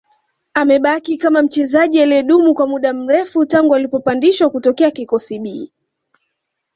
Amebaki 0.53 1.17
kama 1.17 1.41
mchezaji 1.43 2.01
aliyedumu 2.01 2.53
kwa 2.53 2.67
muda 2.67 2.93
mrefu 2.93 3.45
tangu 3.45 3.75
alipopandishwa 3.75 4.49
kutokea 4.49 4.91
kikosi 4.91 5.39
B 5.39 5.71